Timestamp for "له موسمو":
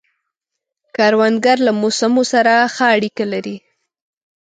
1.67-2.23